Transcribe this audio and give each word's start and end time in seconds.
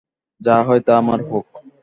যা 0.41 0.55
হয় 0.67 0.81
তা 0.85 0.93
আমার 0.97 1.19
হোক। 1.29 1.47